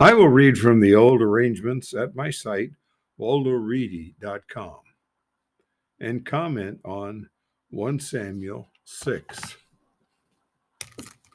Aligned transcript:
I 0.00 0.12
will 0.12 0.28
read 0.28 0.58
from 0.58 0.80
the 0.80 0.96
old 0.96 1.22
arrangements 1.22 1.94
at 1.94 2.16
my 2.16 2.28
site, 2.28 2.72
waldoreedy.com, 3.18 4.78
and 6.00 6.26
comment 6.26 6.80
on 6.84 7.28
1 7.70 8.00
Samuel 8.00 8.70
6. 8.84 9.56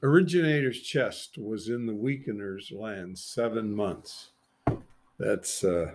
Originator's 0.03 0.81
chest 0.81 1.37
was 1.37 1.69
in 1.69 1.85
the 1.85 1.95
weakener's 1.95 2.69
land 2.69 3.17
seven 3.17 3.73
months. 3.73 4.31
That's 5.17 5.63
uh, 5.63 5.91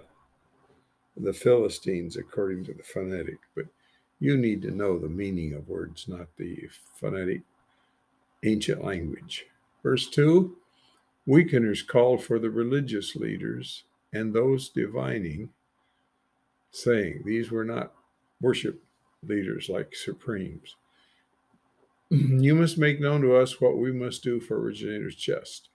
the 1.18 1.34
Philistines, 1.34 2.16
according 2.16 2.64
to 2.64 2.72
the 2.72 2.82
phonetic, 2.82 3.38
but 3.54 3.66
you 4.20 4.38
need 4.38 4.62
to 4.62 4.70
know 4.70 4.98
the 4.98 5.08
meaning 5.08 5.52
of 5.52 5.68
words, 5.68 6.08
not 6.08 6.28
the 6.38 6.70
phonetic 6.94 7.42
ancient 8.42 8.82
language. 8.82 9.44
Verse 9.82 10.08
2 10.08 10.56
Weakeners 11.26 11.82
called 11.82 12.22
for 12.22 12.38
the 12.38 12.50
religious 12.50 13.16
leaders 13.16 13.84
and 14.12 14.34
those 14.34 14.68
divining, 14.68 15.50
saying, 16.70 17.22
These 17.24 17.50
were 17.50 17.64
not 17.64 17.92
worship 18.40 18.82
leaders 19.26 19.68
like 19.68 19.94
supremes. 19.94 20.76
You 22.10 22.54
must 22.54 22.78
make 22.78 23.00
known 23.00 23.22
to 23.22 23.36
us 23.36 23.60
what 23.60 23.78
we 23.78 23.92
must 23.92 24.22
do 24.22 24.40
for 24.40 24.60
originator's 24.60 25.16
chest. 25.16 25.70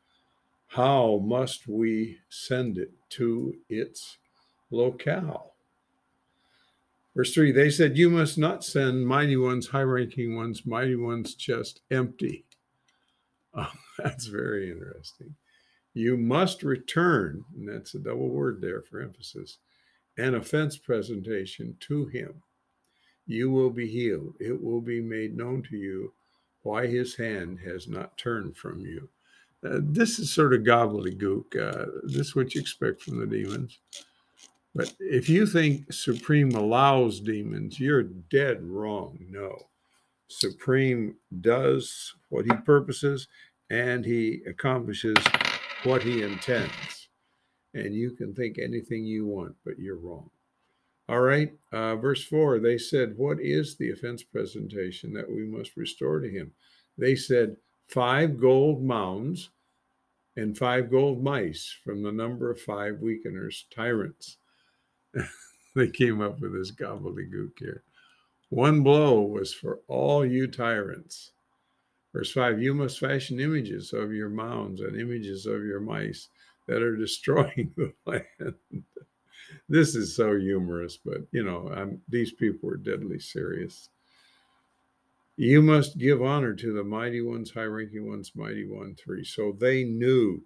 How 0.69 1.17
must 1.17 1.67
we 1.67 2.19
send 2.29 2.77
it 2.77 2.91
to 3.11 3.55
its 3.69 4.17
locale? 4.71 5.53
Verse 7.15 7.33
3 7.33 7.51
They 7.51 7.69
said, 7.69 7.97
You 7.97 8.09
must 8.09 8.37
not 8.37 8.63
send 8.63 9.07
mighty 9.07 9.37
ones, 9.37 9.69
high 9.69 9.81
ranking 9.81 10.35
ones, 10.35 10.65
mighty 10.65 10.95
ones' 10.95 11.35
chest 11.35 11.81
empty. 11.91 12.45
Oh, 13.59 13.71
that's 13.97 14.27
very 14.27 14.71
interesting. 14.71 15.35
You 15.93 16.17
must 16.17 16.63
return, 16.63 17.43
and 17.55 17.67
that's 17.67 17.93
a 17.95 17.99
double 17.99 18.29
word 18.29 18.61
there 18.61 18.81
for 18.81 19.01
emphasis, 19.01 19.57
an 20.17 20.35
offense 20.35 20.77
presentation 20.77 21.75
to 21.81 22.05
him. 22.05 22.41
You 23.25 23.51
will 23.51 23.69
be 23.69 23.87
healed. 23.87 24.35
It 24.39 24.61
will 24.63 24.81
be 24.81 25.01
made 25.01 25.35
known 25.35 25.63
to 25.69 25.77
you 25.77 26.13
why 26.63 26.87
his 26.87 27.15
hand 27.15 27.59
has 27.65 27.87
not 27.87 28.17
turned 28.17 28.55
from 28.57 28.81
you. 28.81 29.09
Uh, 29.63 29.79
this 29.81 30.19
is 30.19 30.31
sort 30.31 30.53
of 30.53 30.61
gobbledygook. 30.61 31.55
Uh, 31.55 31.85
this 32.03 32.27
is 32.27 32.35
what 32.35 32.55
you 32.55 32.61
expect 32.61 33.01
from 33.01 33.19
the 33.19 33.25
demons. 33.25 33.79
But 34.73 34.93
if 34.99 35.27
you 35.27 35.45
think 35.45 35.91
Supreme 35.91 36.51
allows 36.51 37.19
demons, 37.19 37.79
you're 37.79 38.03
dead 38.03 38.63
wrong. 38.63 39.19
No. 39.29 39.67
Supreme 40.29 41.15
does 41.41 42.13
what 42.29 42.45
he 42.45 42.51
purposes 42.51 43.27
and 43.69 44.05
he 44.05 44.41
accomplishes 44.47 45.17
what 45.83 46.01
he 46.03 46.23
intends. 46.23 47.09
And 47.73 47.93
you 47.93 48.11
can 48.11 48.33
think 48.33 48.57
anything 48.57 49.03
you 49.03 49.25
want, 49.25 49.55
but 49.63 49.77
you're 49.77 49.97
wrong. 49.97 50.29
All 51.07 51.21
right, 51.21 51.51
uh, 51.71 51.95
verse 51.95 52.23
4 52.23 52.59
they 52.59 52.77
said, 52.77 53.17
What 53.17 53.39
is 53.39 53.75
the 53.75 53.91
offense 53.91 54.23
presentation 54.23 55.13
that 55.13 55.29
we 55.29 55.43
must 55.43 55.75
restore 55.75 56.19
to 56.19 56.29
him? 56.29 56.51
They 56.97 57.15
said, 57.15 57.57
Five 57.87 58.39
gold 58.39 58.83
mounds 58.83 59.49
and 60.35 60.57
five 60.57 60.91
gold 60.91 61.23
mice 61.23 61.75
from 61.83 62.03
the 62.03 62.11
number 62.11 62.51
of 62.51 62.61
five 62.61 62.99
weakeners, 62.99 63.65
tyrants. 63.75 64.37
they 65.75 65.87
came 65.87 66.21
up 66.21 66.39
with 66.39 66.53
this 66.53 66.71
gobbledygook 66.71 67.57
here. 67.57 67.83
One 68.49 68.81
blow 68.81 69.21
was 69.21 69.53
for 69.53 69.79
all 69.87 70.25
you 70.25 70.47
tyrants. 70.47 71.31
Verse 72.13 72.31
5 72.31 72.61
You 72.61 72.73
must 72.73 72.99
fashion 72.99 73.39
images 73.39 73.93
of 73.93 74.13
your 74.13 74.29
mounds 74.29 74.81
and 74.81 74.99
images 74.99 75.45
of 75.45 75.63
your 75.63 75.79
mice 75.79 76.29
that 76.67 76.81
are 76.81 76.95
destroying 76.97 77.71
the 77.75 77.93
land 78.05 78.55
this 79.67 79.95
is 79.95 80.15
so 80.15 80.37
humorous, 80.37 80.97
but 80.97 81.21
you 81.31 81.43
know, 81.43 81.71
I'm, 81.73 82.01
these 82.07 82.31
people 82.31 82.69
are 82.69 82.77
deadly 82.77 83.19
serious. 83.19 83.89
You 85.37 85.61
must 85.61 85.97
give 85.97 86.21
honor 86.21 86.53
to 86.55 86.73
the 86.73 86.83
mighty 86.83 87.21
ones, 87.21 87.51
high 87.51 87.63
ranking 87.63 88.07
ones, 88.07 88.31
mighty 88.35 88.67
one 88.67 88.95
three. 88.95 89.23
So 89.23 89.55
they 89.57 89.83
knew 89.83 90.43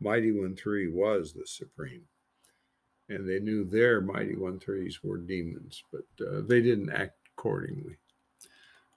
mighty 0.00 0.32
one 0.32 0.56
three 0.56 0.88
was 0.88 1.32
the 1.32 1.46
supreme. 1.46 2.04
And 3.08 3.28
they 3.28 3.40
knew 3.40 3.64
their 3.64 4.00
mighty 4.00 4.36
one 4.36 4.60
threes 4.60 5.00
were 5.02 5.18
demons, 5.18 5.82
but 5.92 6.26
uh, 6.26 6.42
they 6.46 6.62
didn't 6.62 6.92
act 6.92 7.16
accordingly. 7.36 7.96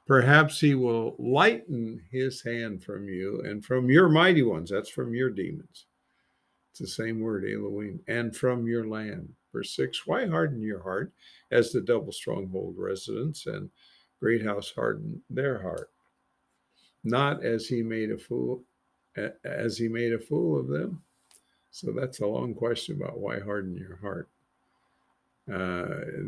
Perhaps 0.06 0.60
he 0.60 0.76
will 0.76 1.16
lighten 1.18 2.04
his 2.12 2.42
hand 2.44 2.84
from 2.84 3.08
you 3.08 3.42
and 3.46 3.64
from 3.64 3.90
your 3.90 4.10
mighty 4.10 4.44
ones. 4.44 4.70
That's 4.70 4.90
from 4.90 5.14
your 5.14 5.30
demons. 5.30 5.86
It's 6.72 6.80
the 6.80 6.88
same 6.88 7.22
word, 7.22 7.46
Elohim, 7.46 8.02
and 8.08 8.36
from 8.36 8.68
your 8.68 8.88
land. 8.88 9.30
Verse 9.54 9.76
6 9.76 10.06
Why 10.06 10.26
harden 10.26 10.62
your 10.62 10.82
heart 10.82 11.14
as 11.52 11.72
the 11.72 11.82
double 11.82 12.12
stronghold 12.12 12.76
residents 12.78 13.46
and 13.46 13.70
great 14.20 14.44
house 14.44 14.74
hardened 14.76 15.22
their 15.30 15.62
heart? 15.62 15.92
Not 17.04 17.44
as 17.44 17.68
he 17.68 17.84
made 17.84 18.12
a 18.12 18.18
fool, 18.18 18.64
as 19.46 19.78
he 19.78 19.88
made 19.88 20.14
a 20.14 20.20
fool 20.20 20.60
of 20.60 20.68
them. 20.68 21.02
So 21.72 21.92
that's 21.92 22.20
a 22.20 22.28
long 22.28 22.54
question 22.54 22.96
about 22.96 23.20
why 23.20 23.40
harden 23.40 23.76
your 23.76 23.98
heart. 23.98 24.30
Uh, 25.52 25.88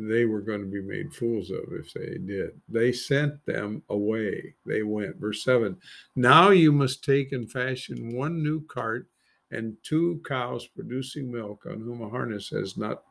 they 0.09 0.26
were 0.26 0.42
going 0.42 0.59
to 0.59 0.68
be 0.68 0.81
made 0.81 1.14
fools 1.14 1.50
of 1.50 1.64
if 1.72 1.94
they 1.94 2.18
did. 2.18 2.52
They 2.68 2.92
sent 2.92 3.46
them 3.46 3.81
away. 3.90 4.56
They 4.66 4.84
went. 4.84 5.16
Verse 5.16 5.44
7 5.44 5.78
Now 6.18 6.50
you 6.50 6.74
must 6.74 7.03
take 7.03 7.31
and 7.31 7.50
fashion 7.50 8.14
one 8.16 8.44
new 8.44 8.66
cart 8.66 9.08
and 9.52 9.78
two 9.84 10.22
cows 10.28 10.68
producing 10.68 11.31
milk 11.31 11.66
on 11.66 11.80
whom 11.80 12.02
a 12.02 12.09
harness 12.09 12.50
has 12.50 12.76
not 12.76 13.03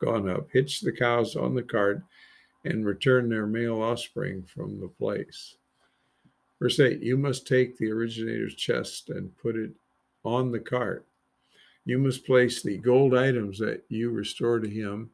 gone 0.00 0.30
up, 0.30 0.48
hitch 0.50 0.80
the 0.80 0.92
cows 0.92 1.36
on 1.36 1.54
the 1.54 1.62
cart, 1.62 2.02
and 2.64 2.86
return 2.86 3.28
their 3.28 3.46
male 3.46 3.82
offspring 3.82 4.42
from 4.42 4.80
the 4.80 4.88
place. 4.88 5.56
Verse 6.58 6.80
8 6.80 7.02
You 7.02 7.18
must 7.18 7.46
take 7.46 7.76
the 7.76 7.90
originator's 7.90 8.54
chest 8.54 9.10
and 9.10 9.36
put 9.36 9.56
it 9.56 9.72
on 10.24 10.50
the 10.50 10.60
cart. 10.60 11.06
You 11.84 11.98
must 11.98 12.24
place 12.24 12.62
the 12.62 12.78
gold 12.78 13.14
items 13.14 13.58
that 13.58 13.82
you 13.90 14.10
restore 14.10 14.58
to 14.58 14.68
him 14.68 15.10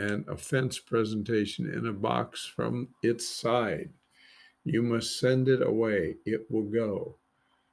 and 0.00 0.26
a 0.28 0.36
fence 0.36 0.78
presentation 0.78 1.70
in 1.70 1.86
a 1.86 1.92
box 1.92 2.46
from 2.46 2.88
its 3.02 3.28
side. 3.28 3.90
You 4.64 4.82
must 4.82 5.20
send 5.20 5.48
it 5.48 5.62
away, 5.62 6.16
it 6.24 6.50
will 6.50 6.64
go. 6.64 7.16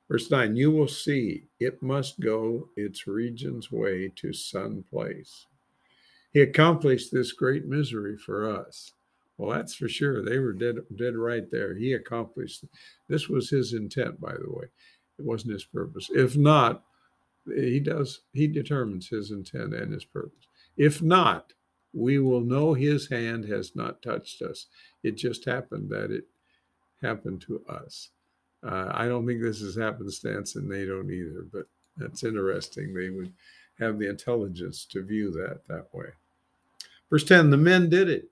Verse 0.09 0.29
9, 0.29 0.55
you 0.55 0.71
will 0.71 0.87
see 0.87 1.43
it 1.59 1.81
must 1.81 2.19
go 2.19 2.69
its 2.75 3.07
region's 3.07 3.71
way 3.71 4.11
to 4.16 4.33
some 4.33 4.83
place. 4.89 5.47
He 6.33 6.41
accomplished 6.41 7.11
this 7.11 7.31
great 7.31 7.66
misery 7.66 8.17
for 8.17 8.49
us. 8.59 8.91
Well, 9.37 9.55
that's 9.55 9.75
for 9.75 9.87
sure. 9.87 10.23
They 10.23 10.39
were 10.39 10.53
dead, 10.53 10.77
dead 10.95 11.16
right 11.16 11.49
there. 11.51 11.75
He 11.75 11.93
accomplished. 11.93 12.66
This 13.07 13.29
was 13.29 13.49
his 13.49 13.73
intent, 13.73 14.19
by 14.19 14.33
the 14.33 14.49
way. 14.49 14.66
It 15.19 15.25
wasn't 15.25 15.53
his 15.53 15.66
purpose. 15.66 16.09
If 16.13 16.35
not, 16.35 16.83
he 17.45 17.79
does. 17.79 18.21
He 18.33 18.47
determines 18.47 19.07
his 19.07 19.31
intent 19.31 19.73
and 19.73 19.93
his 19.93 20.05
purpose. 20.05 20.47
If 20.75 21.01
not, 21.01 21.53
we 21.97 22.19
will 22.19 22.41
know 22.41 22.74
his 22.74 23.09
hand 23.09 23.46
has 23.46 23.75
not 23.75 24.02
touched 24.02 24.41
us. 24.41 24.68
It 25.03 25.18
just 25.18 25.46
happened 25.46 25.90
that 25.90 26.12
it 26.12 26.25
happened 27.02 27.41
to 27.41 27.63
us. 27.68 28.09
Uh, 28.63 28.91
I 28.94 29.08
don't 29.08 29.25
think 29.25 29.41
this 29.41 29.62
is 29.62 29.78
happenstance, 29.78 30.56
and 30.56 30.72
they 30.72 30.85
don't 30.85 31.12
either. 31.12 31.46
But 31.52 31.66
that's 31.97 32.24
interesting. 32.24 32.94
They 32.94 33.09
would 33.09 33.34
have 33.80 34.00
the 34.00 34.09
intelligence 34.09 34.85
to 34.91 35.03
view 35.03 35.31
that 35.31 35.62
that 35.68 35.88
way. 35.94 36.08
Verse 37.09 37.24
10 37.24 37.50
the 37.50 37.58
men 37.58 37.90
did 37.90 38.09
it. 38.09 38.29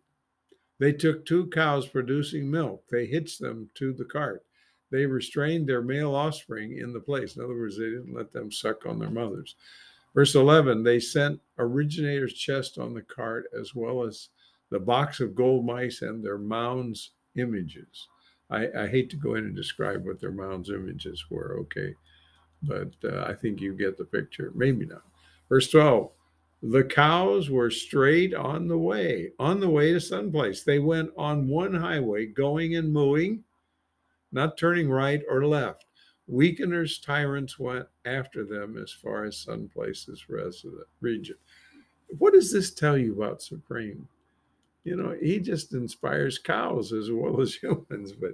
They 0.79 0.91
took 0.91 1.25
two 1.25 1.47
cows 1.47 1.87
producing 1.87 2.51
milk, 2.51 2.83
they 2.89 3.05
hitched 3.05 3.39
them 3.39 3.69
to 3.75 3.93
the 3.93 4.05
cart. 4.05 4.43
They 4.91 5.05
restrained 5.05 5.67
their 5.67 5.81
male 5.81 6.13
offspring 6.13 6.77
in 6.77 6.93
the 6.93 6.99
place. 6.99 7.35
In 7.35 7.43
other 7.43 7.57
words, 7.57 7.77
they 7.77 7.85
didn't 7.85 8.13
let 8.13 8.31
them 8.31 8.51
suck 8.51 8.85
on 8.85 8.99
their 8.99 9.09
mothers. 9.09 9.55
Verse 10.15 10.33
11 10.33 10.81
they 10.81 10.99
sent 10.99 11.41
originator's 11.59 12.33
chest 12.33 12.77
on 12.77 12.93
the 12.93 13.01
cart 13.01 13.45
as 13.59 13.75
well 13.75 14.01
as 14.01 14.29
the 14.71 14.79
box 14.79 15.19
of 15.19 15.35
gold 15.35 15.65
mice 15.65 16.01
and 16.01 16.23
their 16.23 16.37
mounds 16.37 17.11
images. 17.35 18.07
I, 18.49 18.67
I 18.77 18.87
hate 18.87 19.09
to 19.11 19.17
go 19.17 19.35
in 19.35 19.43
and 19.43 19.55
describe 19.55 20.05
what 20.05 20.19
their 20.19 20.31
mounds 20.31 20.69
images 20.69 21.25
were, 21.29 21.57
okay, 21.61 21.93
but 22.63 22.93
uh, 23.03 23.25
I 23.27 23.33
think 23.33 23.59
you 23.59 23.73
get 23.73 23.97
the 23.97 24.05
picture. 24.05 24.51
Maybe 24.55 24.85
not. 24.85 25.03
Verse 25.49 25.69
12 25.69 26.11
the 26.63 26.83
cows 26.83 27.49
were 27.49 27.69
straight 27.69 28.33
on 28.33 28.67
the 28.67 28.77
way, 28.77 29.33
on 29.37 29.59
the 29.59 29.69
way 29.69 29.93
to 29.93 29.99
someplace. 29.99 30.63
They 30.63 30.79
went 30.79 31.11
on 31.15 31.47
one 31.47 31.75
highway, 31.75 32.25
going 32.25 32.75
and 32.75 32.91
mooing, 32.91 33.43
not 34.31 34.57
turning 34.57 34.89
right 34.89 35.21
or 35.29 35.45
left. 35.45 35.84
Weakeners, 36.27 36.99
tyrants 36.99 37.59
went 37.59 37.87
after 38.05 38.43
them 38.43 38.77
as 38.77 38.91
far 38.91 39.25
as 39.25 39.37
sun 39.37 39.69
places 39.69 40.27
resident 40.29 40.87
region. 40.99 41.35
What 42.17 42.33
does 42.33 42.51
this 42.51 42.73
tell 42.73 42.97
you 42.97 43.15
about 43.15 43.41
Supreme? 43.41 44.07
You 44.83 44.95
know, 44.95 45.15
he 45.21 45.39
just 45.39 45.73
inspires 45.73 46.37
cows 46.37 46.93
as 46.93 47.11
well 47.11 47.41
as 47.41 47.55
humans, 47.61 48.11
but 48.13 48.33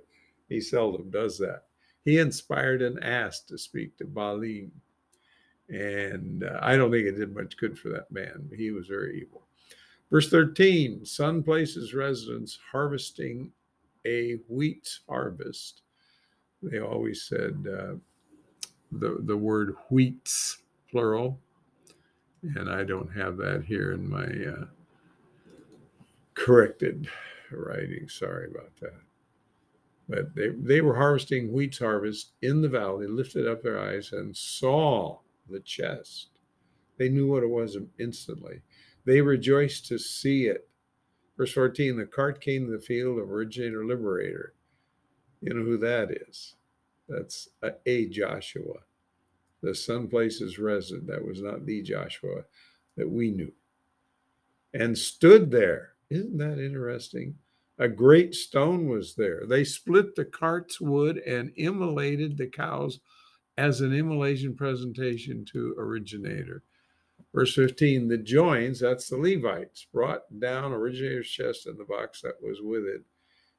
he 0.50 0.62
seldom 0.62 1.10
does 1.10 1.38
that. 1.40 1.64
He 2.04 2.20
inspired 2.20 2.82
an 2.82 3.02
ass 3.04 3.42
to 3.42 3.58
speak 3.58 3.98
to 3.98 4.06
Baalim 4.06 4.72
And 5.70 6.44
uh, 6.44 6.60
I 6.62 6.76
don't 6.76 6.92
think 6.92 7.08
it 7.08 7.18
did 7.18 7.36
much 7.36 7.58
good 7.58 7.78
for 7.78 7.90
that 7.90 8.12
man. 8.12 8.50
He 8.56 8.72
was 8.72 8.88
very 8.88 9.22
evil. 9.22 9.44
Verse 10.10 10.30
13 10.30 11.06
Sun 11.06 11.44
places 11.44 11.94
residents 11.94 12.60
harvesting 12.72 13.52
a 14.06 14.40
wheat 14.48 15.00
harvest. 15.08 15.84
They 16.62 16.80
always 16.80 17.24
said 17.24 17.66
uh, 17.68 17.96
the, 18.92 19.18
the 19.22 19.38
word 19.38 19.76
wheats, 19.90 20.58
plural. 20.90 21.40
And 22.44 22.70
I 22.70 22.84
don't 22.84 23.12
have 23.14 23.38
that 23.38 23.66
here 23.66 23.92
in 23.92 24.10
my 24.10 24.26
uh, 24.26 24.66
corrected 26.34 27.08
writing. 27.52 28.08
Sorry 28.10 28.50
about 28.50 28.76
that. 28.82 29.02
But 30.10 30.36
they, 30.36 30.50
they 30.50 30.82
were 30.82 30.96
harvesting 30.96 31.52
wheat's 31.54 31.80
harvest 31.80 32.32
in 32.42 32.62
the 32.62 32.70
valley, 32.70 33.08
lifted 33.08 33.48
up 33.48 33.62
their 33.62 33.80
eyes 33.80 34.12
and 34.12 34.36
saw 34.36 35.20
the 35.50 35.60
chest. 35.60 36.28
They 36.98 37.10
knew 37.10 37.28
what 37.28 37.44
it 37.44 37.50
was 37.50 37.78
instantly. 38.00 38.62
They 39.06 39.22
rejoiced 39.22 39.88
to 39.88 39.98
see 39.98 40.48
it. 40.48 40.68
Verse 41.38 41.54
14 41.54 41.98
the 41.98 42.06
cart 42.06 42.42
came 42.42 42.66
to 42.66 42.72
the 42.74 42.84
field 42.84 43.20
of 43.20 43.32
originator 43.32 43.86
liberator. 43.86 44.54
You 45.42 45.54
know 45.54 45.64
who 45.64 45.78
that 45.78 46.12
is? 46.30 46.56
That's 47.10 47.50
a, 47.62 47.74
a 47.86 48.08
Joshua. 48.08 48.80
The 49.62 49.76
sun 49.76 50.08
places 50.08 50.60
resident. 50.60 51.08
That 51.08 51.26
was 51.26 51.42
not 51.42 51.66
the 51.66 51.82
Joshua 51.82 52.44
that 52.98 53.10
we 53.10 53.32
knew. 53.32 53.52
And 54.74 54.98
stood 54.98 55.52
there. 55.52 55.94
Isn't 56.10 56.38
that 56.38 56.60
interesting? 56.60 57.36
A 57.78 57.88
great 57.88 58.36
stone 58.36 58.88
was 58.88 59.16
there. 59.16 59.44
They 59.48 59.64
split 59.64 60.16
the 60.16 60.26
cart's 60.26 60.80
wood 60.80 61.18
and 61.18 61.52
immolated 61.56 62.38
the 62.38 62.48
cows 62.48 63.00
as 63.58 63.82
an 63.82 63.94
immolation 63.94 64.56
presentation 64.56 65.46
to 65.54 65.76
originator. 65.78 66.64
Verse 67.34 67.56
15, 67.56 68.08
the 68.08 68.18
joins, 68.18 68.80
that's 68.80 69.10
the 69.10 69.18
Levites, 69.18 69.88
brought 69.94 70.24
down 70.40 70.74
originator's 70.74 71.30
chest 71.30 71.66
and 71.66 71.78
the 71.78 71.86
box 71.86 72.22
that 72.22 72.42
was 72.42 72.60
with 72.62 72.84
it, 72.84 73.04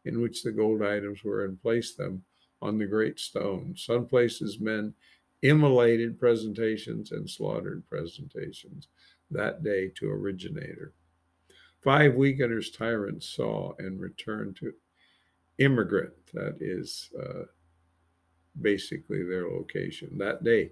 in 0.04 0.20
which 0.20 0.42
the 0.42 0.52
gold 0.52 0.82
items 0.82 1.22
were, 1.22 1.44
and 1.44 1.60
placed 1.60 1.96
them 1.96 2.24
on 2.60 2.78
the 2.78 2.86
great 2.86 3.18
stone. 3.18 3.74
Some 3.76 4.06
places 4.06 4.60
men 4.60 4.94
immolated 5.42 6.18
presentations 6.18 7.10
and 7.12 7.28
slaughtered 7.28 7.82
presentations 7.88 8.88
that 9.30 9.62
day 9.64 9.88
to 9.96 10.10
originator. 10.10 10.92
Five 11.82 12.14
weakeners 12.14 12.70
tyrants 12.70 13.28
saw 13.28 13.72
and 13.78 14.00
returned 14.00 14.56
to 14.56 14.72
immigrant, 15.58 16.12
that 16.32 16.58
is 16.60 17.10
uh, 17.20 17.44
basically 18.60 19.24
their 19.24 19.48
location 19.48 20.16
that 20.18 20.44
day. 20.44 20.70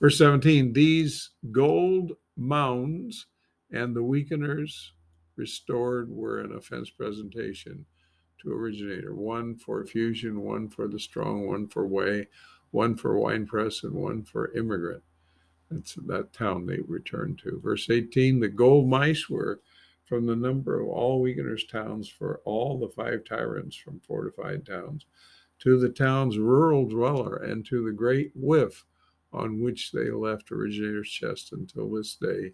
Verse 0.00 0.18
17 0.18 0.72
These 0.72 1.30
gold 1.52 2.12
mounds 2.36 3.26
and 3.70 3.94
the 3.94 4.02
weakeners 4.02 4.92
restored 5.36 6.10
were 6.10 6.40
an 6.40 6.52
offense 6.52 6.90
presentation 6.90 7.84
to 8.42 8.52
originator 8.52 9.14
one 9.14 9.56
for 9.56 9.84
fusion, 9.84 10.42
one 10.42 10.68
for 10.68 10.88
the 10.88 10.98
strong, 10.98 11.46
one 11.46 11.68
for 11.68 11.86
way, 11.86 12.26
one 12.70 12.96
for 12.96 13.18
wine 13.18 13.46
press, 13.46 13.82
and 13.82 13.94
one 13.94 14.22
for 14.22 14.52
immigrant. 14.52 15.02
That's 15.70 15.94
that 15.94 16.32
town 16.32 16.66
they 16.66 16.80
returned 16.80 17.38
to. 17.40 17.60
Verse 17.62 17.90
18 17.90 18.40
The 18.40 18.48
gold 18.48 18.88
mice 18.88 19.28
were 19.28 19.60
from 20.04 20.24
the 20.24 20.36
number 20.36 20.80
of 20.80 20.88
all 20.88 21.20
weakeners' 21.20 21.66
towns 21.66 22.08
for 22.08 22.40
all 22.44 22.78
the 22.78 22.88
five 22.88 23.24
tyrants 23.24 23.76
from 23.76 24.00
fortified 24.00 24.64
towns 24.64 25.04
to 25.58 25.78
the 25.78 25.90
town's 25.90 26.38
rural 26.38 26.88
dweller 26.88 27.36
and 27.36 27.66
to 27.66 27.84
the 27.84 27.92
great 27.92 28.32
whiff 28.34 28.86
on 29.32 29.60
which 29.60 29.92
they 29.92 30.10
left 30.10 30.50
originator's 30.50 31.10
chest 31.10 31.52
until 31.52 31.90
this 31.90 32.14
day 32.14 32.52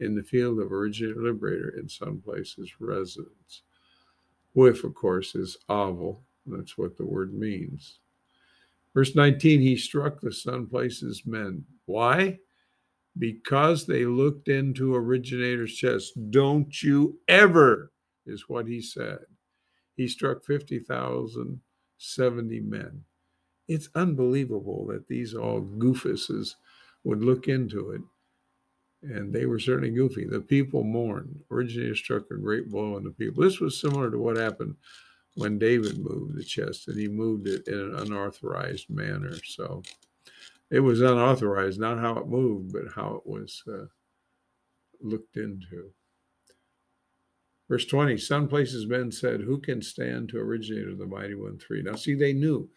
in 0.00 0.14
the 0.14 0.22
field 0.22 0.58
of 0.58 0.72
originator 0.72 1.22
liberator 1.22 1.68
in 1.78 1.88
some 1.88 2.20
places 2.20 2.72
residence. 2.80 3.62
Whiff, 4.56 4.82
of 4.84 4.94
course, 4.94 5.34
is 5.34 5.58
oval. 5.68 6.24
That's 6.46 6.76
what 6.76 6.96
the 6.96 7.04
word 7.04 7.34
means. 7.34 7.98
Verse 8.94 9.14
19, 9.14 9.60
he 9.60 9.76
struck 9.76 10.20
the 10.20 10.32
sun 10.32 10.66
places 10.66 11.22
men. 11.26 11.64
Why? 11.84 12.38
Because 13.18 13.86
they 13.86 14.06
looked 14.06 14.48
into 14.48 14.94
originator's 14.94 15.74
chest. 15.74 16.14
Don't 16.30 16.82
you 16.82 17.18
ever, 17.28 17.92
is 18.24 18.48
what 18.48 18.66
he 18.66 18.80
said. 18.80 19.18
He 19.94 20.08
struck 20.08 20.44
50,000 20.44 21.60
70 21.98 22.60
men. 22.60 23.02
It's 23.68 23.88
unbelievable 23.94 24.86
that 24.86 25.08
these 25.08 25.34
all 25.34 25.60
goofuses 25.60 26.54
would 27.04 27.22
look 27.22 27.48
into 27.48 27.90
it. 27.90 28.00
And 29.08 29.32
they 29.32 29.46
were 29.46 29.60
certainly 29.60 29.90
goofy. 29.90 30.26
The 30.26 30.40
people 30.40 30.82
mourned. 30.82 31.40
Originator 31.50 31.94
struck 31.94 32.24
a 32.30 32.36
great 32.36 32.70
blow 32.70 32.96
on 32.96 33.04
the 33.04 33.10
people. 33.10 33.44
This 33.44 33.60
was 33.60 33.80
similar 33.80 34.10
to 34.10 34.18
what 34.18 34.36
happened 34.36 34.74
when 35.36 35.58
David 35.58 35.98
moved 35.98 36.36
the 36.36 36.42
chest, 36.44 36.88
and 36.88 36.98
he 36.98 37.06
moved 37.08 37.46
it 37.46 37.68
in 37.68 37.78
an 37.78 37.94
unauthorized 37.94 38.90
manner. 38.90 39.34
So 39.44 39.82
it 40.70 40.80
was 40.80 41.00
unauthorized, 41.00 41.78
not 41.78 41.98
how 41.98 42.18
it 42.18 42.26
moved, 42.26 42.72
but 42.72 42.92
how 42.94 43.14
it 43.16 43.26
was 43.26 43.62
uh, 43.68 43.86
looked 45.00 45.36
into. 45.36 45.90
Verse 47.68 47.84
20, 47.84 48.16
some 48.18 48.48
places 48.48 48.86
men 48.86 49.10
said, 49.10 49.40
Who 49.40 49.60
can 49.60 49.82
stand 49.82 50.28
to 50.30 50.38
originator 50.38 50.94
the 50.94 51.06
mighty 51.06 51.34
one 51.34 51.58
three? 51.58 51.82
Now 51.82 51.96
see, 51.96 52.14
they 52.14 52.32
knew 52.32 52.68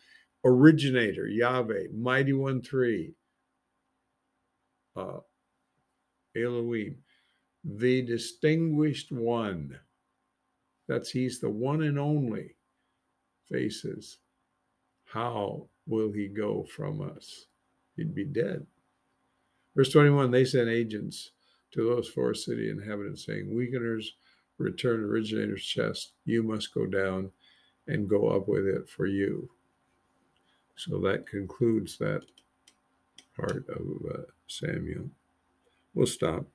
originator, 0.43 1.27
Yahweh, 1.27 1.87
mighty 1.93 2.33
one 2.33 2.61
three, 2.61 3.13
uh, 4.95 5.19
Elohim, 6.35 6.97
the 7.63 8.01
distinguished 8.01 9.11
one. 9.11 9.77
That's 10.87 11.11
he's 11.11 11.39
the 11.39 11.49
one 11.49 11.83
and 11.83 11.99
only 11.99 12.55
faces. 13.49 14.17
How 15.05 15.67
will 15.87 16.11
he 16.11 16.27
go 16.27 16.63
from 16.63 17.01
us? 17.01 17.45
He'd 17.95 18.15
be 18.15 18.25
dead. 18.25 18.65
Verse 19.75 19.91
21, 19.91 20.31
they 20.31 20.45
sent 20.45 20.69
agents 20.69 21.31
to 21.71 21.83
those 21.83 22.07
four 22.07 22.33
city 22.33 22.69
inhabitants 22.69 23.25
saying, 23.25 23.53
Weakeners, 23.53 24.13
return 24.57 25.03
originator's 25.03 25.63
chest, 25.63 26.13
you 26.25 26.43
must 26.43 26.73
go 26.73 26.85
down 26.85 27.31
and 27.87 28.09
go 28.09 28.29
up 28.29 28.47
with 28.47 28.65
it 28.67 28.89
for 28.89 29.05
you. 29.05 29.49
So 30.75 30.99
that 30.99 31.27
concludes 31.27 31.97
that 31.97 32.23
part 33.35 33.65
of 33.69 33.85
uh, 34.13 34.21
Samuel. 34.47 35.09
We'll 35.93 36.07
stop. 36.07 36.47